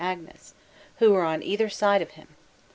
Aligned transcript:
Agnes, 0.03 0.55
who 0.97 1.13
are 1.13 1.21
on 1.23 1.43
either 1.43 1.69
side 1.69 2.01
of 2.01 2.09
him. 2.17 2.29